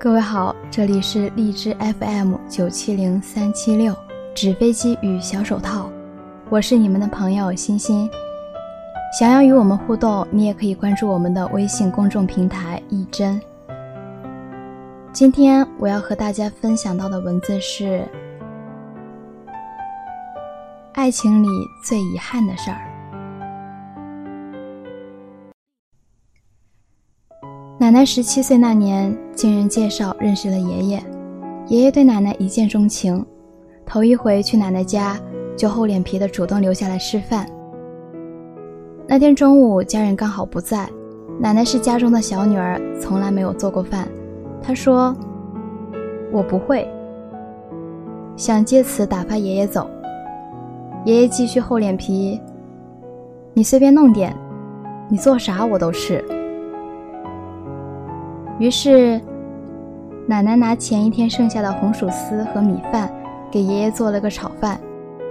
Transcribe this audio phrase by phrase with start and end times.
[0.00, 3.92] 各位好，这里是荔枝 FM 九七零三七六
[4.32, 5.90] 纸飞机与小手套，
[6.48, 8.08] 我是你们的朋友欣欣。
[9.18, 13.40] 想要与我们互动，你也可以关注我们的微信公众平台一真。
[15.12, 18.06] 今天我要和大家分享到的文字是：
[20.92, 21.48] 爱情里
[21.84, 22.97] 最遗憾的事儿。
[27.88, 31.02] 奶奶十七岁那年，经人介绍认识了爷爷。
[31.68, 33.24] 爷爷对奶奶一见钟情，
[33.86, 35.18] 头一回去奶奶家，
[35.56, 37.46] 就厚脸皮的主动留下来吃饭。
[39.06, 40.86] 那天中午，家人刚好不在，
[41.40, 44.06] 奶奶是家中的小女儿，从来没有做过饭。
[44.60, 45.16] 她说
[46.30, 46.86] ：“我不会。”
[48.36, 49.88] 想借此打发爷爷走。
[51.06, 52.38] 爷爷继续厚脸皮
[53.54, 54.36] ：“你随便弄点，
[55.08, 56.22] 你做啥我都吃。”
[58.58, 59.20] 于是，
[60.26, 63.08] 奶奶拿前一天剩下的红薯丝和米饭，
[63.50, 64.80] 给爷爷做了个炒饭，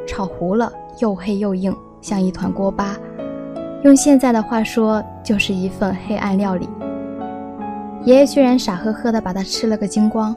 [0.08, 2.96] 炒糊了，又黑又硬，像一团锅巴。
[3.84, 6.70] 用现在的话说，就是一份黑暗料理。
[8.06, 10.34] 爷爷居然傻呵呵地把它吃了个精光，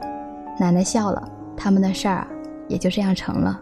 [0.59, 2.27] 奶奶笑了，他们的事儿
[2.67, 3.59] 也就这样成了。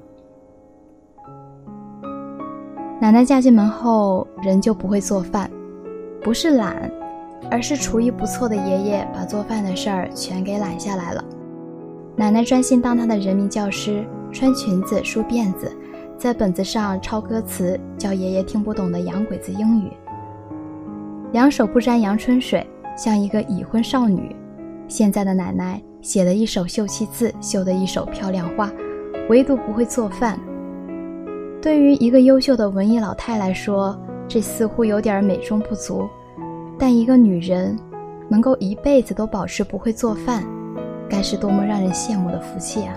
[3.00, 5.50] 奶奶嫁进门后，人就不会做饭，
[6.24, 6.92] 不是懒。
[7.50, 11.24] 而是厨艺不错的爷爷把做饭的事儿全给揽下来了，
[12.16, 15.72] 奶奶专心当她的人民教师，穿裙子梳辫子，
[16.18, 19.92] 在本子上抄歌词，教爷爷听不懂的洋鬼子英语。
[21.32, 22.66] 两手不沾阳春水，
[22.98, 24.36] 像一个已婚少女。
[24.88, 28.72] 现在的奶奶写了一手秀气字，绣的一手漂亮花，
[29.30, 30.40] 唯独不会做饭。
[31.62, 36.10] 对于一个优秀的文艺老太来说，这似乎有点美中不足。
[36.80, 37.78] 但一个女人
[38.30, 40.44] 能够一辈子都保持不会做饭，
[41.10, 42.96] 该是多么让人羡慕的福气啊！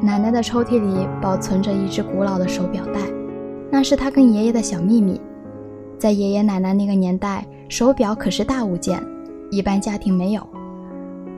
[0.00, 3.00] 奶奶的抽屉里保存着一只古老的手表带，
[3.70, 5.20] 那是她跟爷爷的小秘密。
[5.98, 8.98] 在爷爷奶奶那个年代，手表可是大物件，
[9.50, 10.42] 一般家庭没有。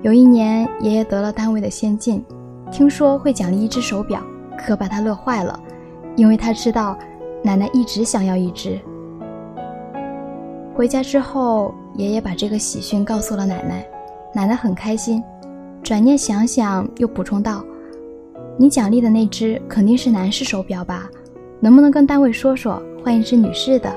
[0.02, 2.24] 有一年，爷爷得了单位的先进，
[2.70, 4.22] 听说会奖励一只手表，
[4.56, 5.58] 可把他乐坏了，
[6.14, 6.96] 因为他知道
[7.42, 8.78] 奶奶一直想要一只。
[10.78, 13.84] 回家之后，爷爷把这个喜讯告诉了奶奶，
[14.32, 15.20] 奶奶很开心。
[15.82, 17.64] 转念想想，又补充道
[18.56, 21.10] ：“你奖励的那只肯定是男士手表吧？
[21.58, 23.92] 能不能跟单位说说，换一只女士的？”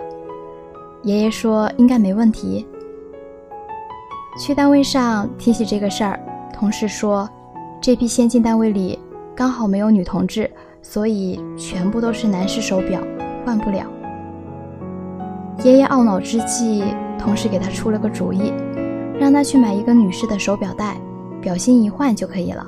[1.05, 2.65] 爷爷说：“应该没问题。”
[4.41, 6.19] 去单位上提起这个事儿，
[6.51, 7.29] 同事说
[7.79, 8.97] ：“这批先进单位里
[9.35, 10.49] 刚好没有女同志，
[10.81, 12.99] 所以全部都是男士手表，
[13.45, 13.85] 换不了。”
[15.63, 16.83] 爷爷懊恼之际，
[17.19, 18.51] 同事给他出了个主意，
[19.19, 20.99] 让他去买一个女士的手表带，
[21.39, 22.65] 表芯一换就可以了。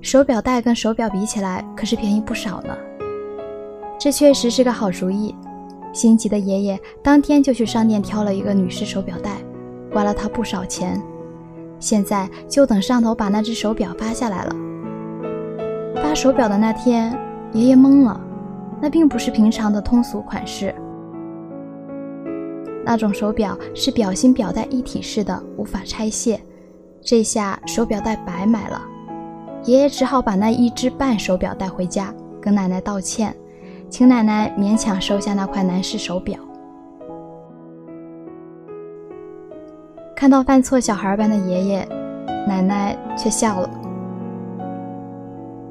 [0.00, 2.74] 手表带跟手表比起来，可是便宜不少呢。
[3.98, 5.34] 这确实是个好主意。
[5.92, 9.32] 心急的爷爷当天就去商店挑了一个女士手表带，
[9.92, 11.02] 花了他不少钱。
[11.80, 14.54] 现在就等上头把那只手表发下来了。
[15.96, 17.18] 发手表的那天，
[17.52, 18.20] 爷爷懵了，
[18.80, 20.74] 那并不是平常的通俗款式。
[22.84, 26.40] 那种手表是表芯表带一体式的，无法拆卸。
[27.02, 28.80] 这下手表带白买了，
[29.64, 33.34] 爷爷只好把那一只半手表带回家，跟奶奶道歉，
[33.88, 36.38] 请奶奶勉强收下那块男士手表。
[40.14, 41.88] 看到犯错小孩般的爷爷，
[42.46, 43.70] 奶奶却笑了。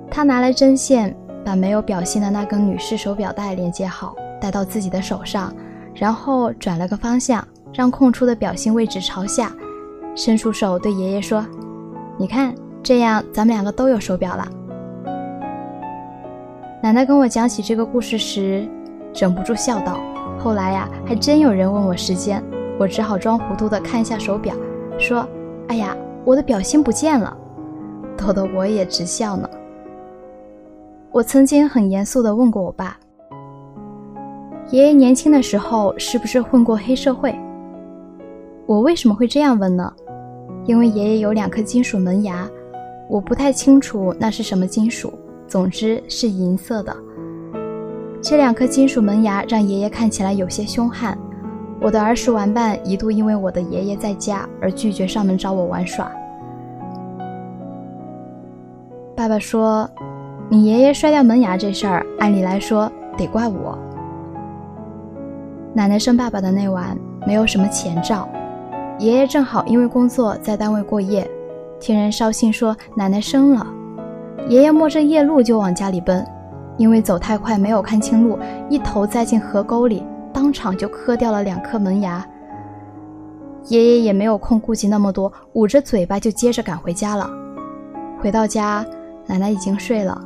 [0.10, 1.16] 他拿来针线，
[1.46, 5.54] 把没有表芯的那根女士手表带连接好，戴到自己的手上。
[6.00, 9.52] 然后转了个方向，让空出的表芯位置朝下，
[10.16, 11.46] 伸出手对爷爷说
[12.18, 14.48] ：“你看，这样咱们两个都有手表了。”
[16.82, 18.66] 奶奶跟我讲起这个故事时，
[19.14, 20.00] 忍不住笑道
[20.40, 22.42] ：“后来呀，还真有人问我时间，
[22.80, 24.56] 我只好装糊涂的看一下手表，
[24.98, 25.28] 说
[25.68, 25.94] ：‘哎呀，
[26.24, 27.36] 我的表芯不见了。’
[28.16, 29.50] 逗得我也直笑呢。
[31.12, 32.98] 我曾经很严肃地问过我爸。”
[34.72, 37.36] 爷爷年轻的时候是不是混过黑社会？
[38.68, 39.92] 我为什么会这样问呢？
[40.66, 42.48] 因为爷爷有两颗金属门牙，
[43.10, 45.12] 我不太清楚那是什么金属，
[45.48, 46.96] 总之是银色的。
[48.22, 51.18] 这两颗金属门牙让爷爷看起来有些凶悍。
[51.82, 56.12] 我的儿时玩伴一度因为我的爷爷在家而拒绝上门找我玩耍。
[59.16, 59.90] 爸爸说
[60.48, 63.76] ：“你爷爷摔掉门牙这事儿，按理来说得怪我。”
[65.80, 68.28] 奶奶生爸爸的那晚，没有什么前兆，
[68.98, 71.26] 爷爷正好因为工作在单位过夜，
[71.80, 73.66] 听人捎信说奶奶生了，
[74.50, 76.28] 爷爷摸着夜路就往家里奔，
[76.76, 78.38] 因为走太快没有看清路，
[78.70, 80.04] 一头栽进河沟里，
[80.34, 82.28] 当场就磕掉了两颗门牙。
[83.70, 87.30] 爷爷也没有空顾及那么多，捂着嘴巴就接着赶回家了。
[88.20, 88.86] 回到家，
[89.26, 90.22] 奶奶已经睡了，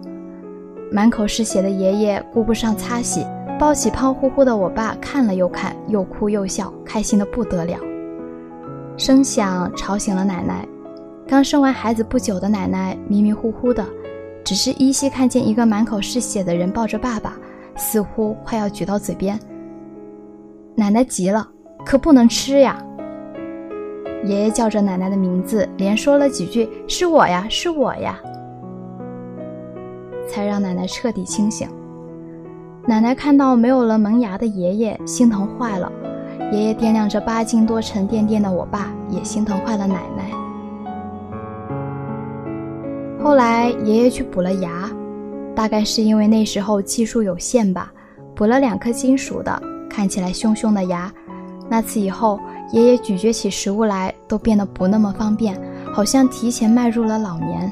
[0.92, 3.24] 满口是血的爷爷顾不上擦洗，
[3.60, 7.78] 抱起胖乎乎的我爸看了又看，又哭又笑，开心的不得了。
[8.98, 10.68] 声响吵醒了奶奶。
[11.26, 13.86] 刚生完孩子不久的奶奶迷迷糊糊的，
[14.44, 17.36] 只是依稀看见一个满口是血的人抱着爸爸，
[17.76, 19.40] 似乎快要举到嘴边。
[20.76, 21.48] 奶奶急了，
[21.86, 22.78] 可不能吃呀！
[24.26, 28.20] 爷爷叫着奶奶的名字，连说了几句“是我呀，是我呀”，
[30.28, 31.68] 才让奶奶彻底清醒。
[32.85, 35.89] 奶奶看到没有了门牙的爷爷，心疼坏了。
[36.51, 40.31] 爷爷掂量着八斤多沉甸甸的我爸，也心疼坏了奶奶。
[43.24, 44.91] 后来爷爷去补了牙，
[45.56, 47.89] 大概是因为那时候技术有限吧，
[48.35, 51.09] 补了两颗金属的，看起来凶凶的牙。
[51.69, 52.38] 那次以后，
[52.74, 55.57] 爷爷咀嚼起食物来都变得不那么方便，
[55.94, 57.71] 好像提前迈入了老年。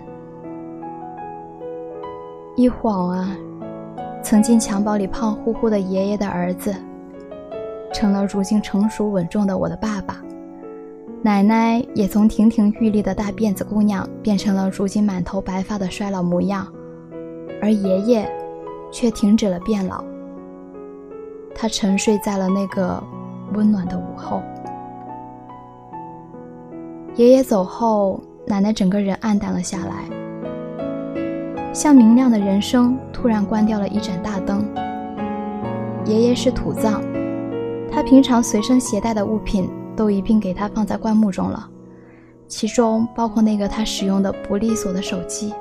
[2.56, 3.30] 一晃啊，
[4.24, 6.74] 曾经襁褓里胖乎乎的爷爷的儿子。
[7.94, 10.22] 成了如今成熟稳重的我的爸爸，
[11.22, 16.66] 奶奶也从亭亭玉立的大辫子姑娘变成了如今满头白发的衰老模样，
[17.62, 18.32] 而爷爷
[18.94, 20.02] 却停止了变老。
[21.54, 23.04] 他沉睡在了那个
[23.54, 24.42] 温暖的午后。
[27.16, 30.06] 爷爷走后，奶奶整个人暗淡了下来，
[31.74, 34.66] 像明亮的人生突然关掉了一盏大灯。
[36.06, 37.02] 爷爷是土葬。
[37.92, 41.70] 他平常随身携带的物品都一并给他放在棺木中了，
[42.48, 45.54] 其中包括那个他使用的不利索的手机。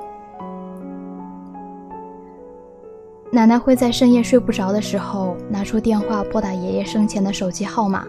[3.31, 8.05] 奶奶会在深夜睡不着的时候拿出电话拨打爷爷生前的手机号码，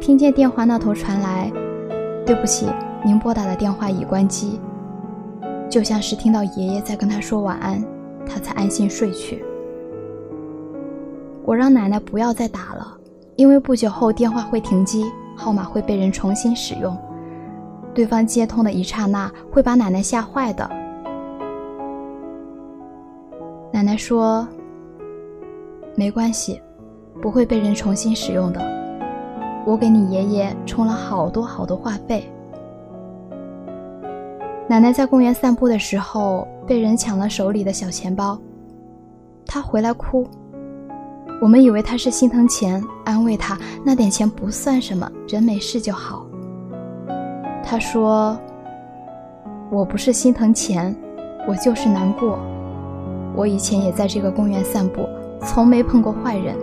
[0.00, 1.52] 听见电话那头传来
[2.26, 2.68] “对不起，
[3.04, 4.60] 您拨打的电话已关机”，
[5.74, 7.84] 就像是听到爷爷在跟他说晚安，
[8.24, 9.44] 他才安心睡去。
[11.44, 12.96] 我让奶奶不要再打了，
[13.34, 15.04] 因为不久后电话会停机，
[15.36, 16.96] 号码会被人重新使用，
[17.92, 20.70] 对方接通的一刹那会把奶奶吓坏的。
[23.72, 24.46] 奶奶说
[25.98, 26.62] ：“没关系，
[27.20, 28.60] 不会被人重新使用的。
[29.66, 32.30] 我给你爷爷充了好多好多话费。”
[34.66, 38.38] 奶奶在公园散步的时候被人抢了手里的小钱包，
[39.46, 40.26] 她回来哭。
[41.42, 46.24] 我们以为她是心疼钱，安慰她那点钱不算什么，人没事就好。
[47.62, 48.38] 她说
[49.70, 50.96] ：“我不是心疼钱，
[51.46, 52.38] 我就是难过。
[53.36, 55.06] 我以前也在这个公园散步，
[55.42, 56.56] 从没碰过坏人。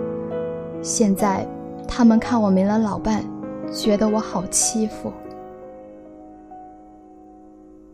[0.82, 1.48] 现在
[1.88, 3.24] 他们看我没了老伴，
[3.72, 5.14] 觉得我好欺负。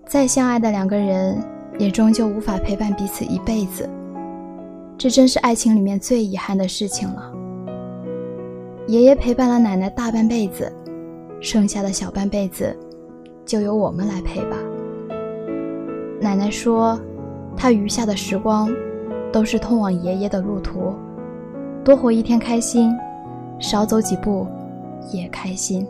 [0.08, 1.38] 再相爱的两个人，
[1.78, 3.88] 也终究无法陪伴彼此一辈子。”
[4.98, 7.32] 这真是爱情里面最遗憾的事情了。
[8.88, 10.72] 爷爷陪伴了奶奶大半辈子，
[11.42, 12.76] 剩下的小半辈子，
[13.46, 14.56] 就由我们来陪吧。
[16.22, 16.98] 奶奶说，
[17.56, 18.70] 她余下的时光，
[19.32, 20.94] 都是通往爷爷的路途，
[21.84, 22.96] 多活一天开心，
[23.60, 24.48] 少走几步，
[25.12, 25.86] 也开心。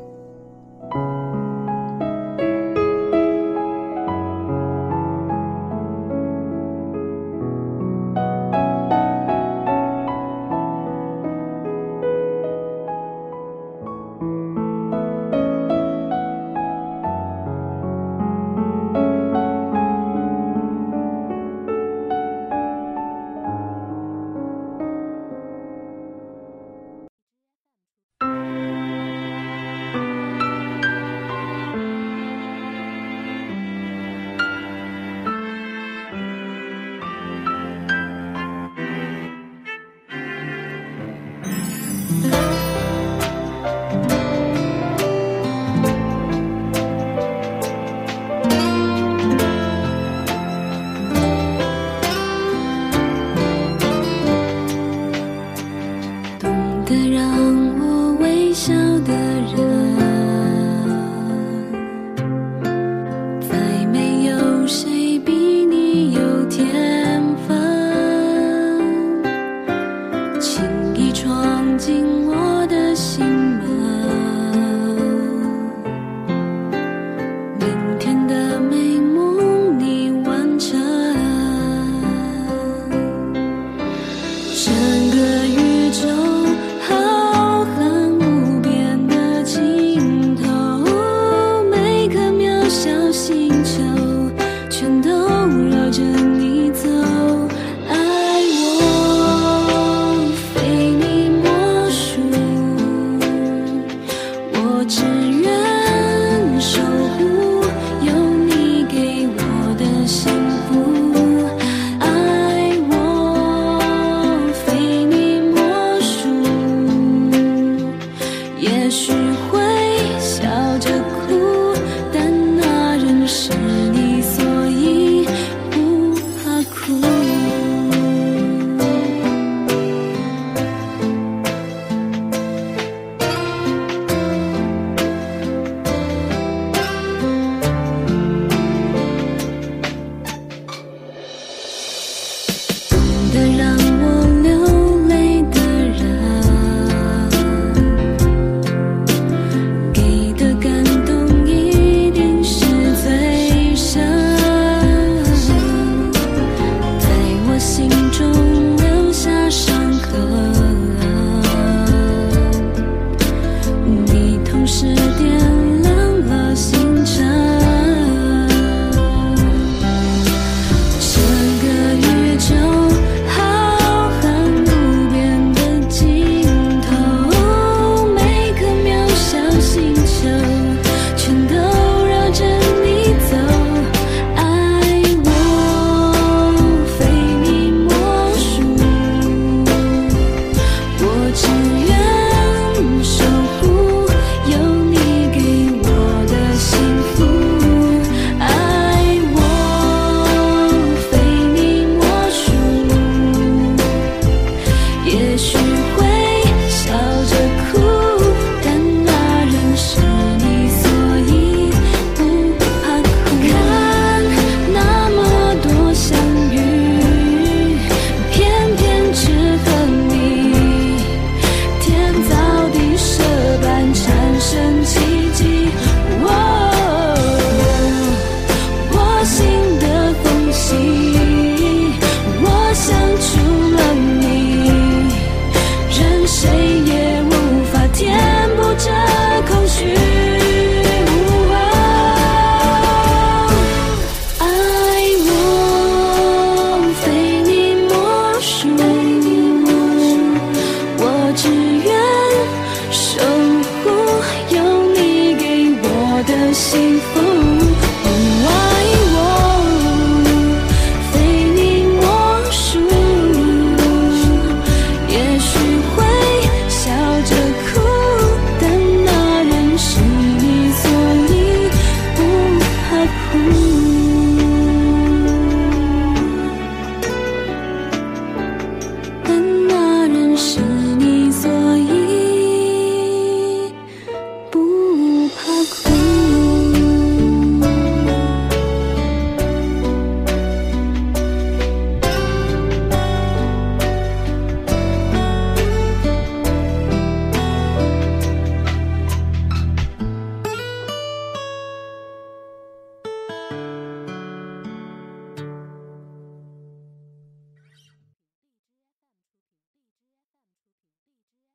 [285.48, 285.97] hug me.